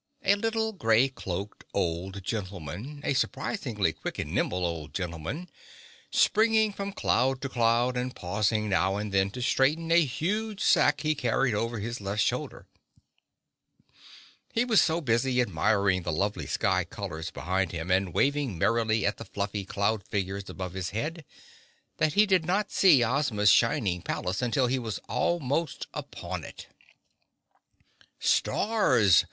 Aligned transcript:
A 0.25 0.33
little 0.33 0.73
gray 0.73 1.09
cloaked 1.09 1.63
old 1.75 2.23
gentleman—a 2.23 3.13
surprisingly 3.13 3.93
quick 3.93 4.17
and 4.17 4.33
nimble 4.33 4.65
old 4.65 4.95
gentleman—springing 4.95 6.73
from 6.73 6.91
cloud 6.91 7.39
to 7.43 7.49
cloud 7.49 7.95
and 7.95 8.15
pausing 8.15 8.67
now 8.67 8.95
and 8.95 9.11
then 9.11 9.29
to 9.29 9.43
straighten 9.43 9.91
a 9.91 10.03
huge 10.03 10.59
sack 10.59 11.01
he 11.01 11.13
carried 11.13 11.53
over 11.53 11.77
his 11.77 12.01
left 12.01 12.23
shoulder. 12.23 12.65
He 14.51 14.65
was 14.65 14.81
so 14.81 15.01
busy 15.01 15.39
admiring 15.39 16.01
the 16.01 16.11
lovely 16.11 16.47
sky 16.47 16.83
colors 16.83 17.29
behind 17.29 17.71
him 17.71 17.91
and 17.91 18.11
waving 18.11 18.57
merrily 18.57 19.05
at 19.05 19.17
the 19.17 19.25
fluffy 19.25 19.65
cloud 19.65 20.01
figures 20.07 20.49
above 20.49 20.73
his 20.73 20.89
head, 20.89 21.23
that 21.97 22.13
he 22.13 22.25
did 22.25 22.43
not 22.47 22.71
see 22.71 23.03
Ozma's 23.05 23.51
shining 23.51 24.01
palace 24.01 24.41
until 24.41 24.65
he 24.65 24.79
was 24.79 24.97
almost 25.07 25.85
upon 25.93 26.43
it. 26.43 26.65
"Stars!" 28.17 29.19